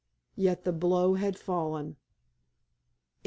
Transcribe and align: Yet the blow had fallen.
Yet 0.35 0.63
the 0.63 0.71
blow 0.73 1.13
had 1.13 1.37
fallen. 1.37 1.95